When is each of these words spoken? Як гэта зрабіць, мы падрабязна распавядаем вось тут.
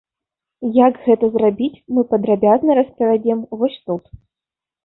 Як 0.77 0.95
гэта 1.07 1.29
зрабіць, 1.35 1.83
мы 1.97 2.05
падрабязна 2.13 2.79
распавядаем 2.81 3.47
вось 3.61 3.77
тут. 3.93 4.03